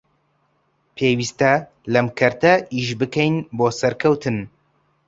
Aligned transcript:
پێویستە 0.97 1.53
لەم 1.93 2.07
کەرتە 2.17 2.53
ئیش 2.73 2.89
بکەین 2.99 3.35
بۆ 3.57 3.67
سەرکەوتن 3.79 4.37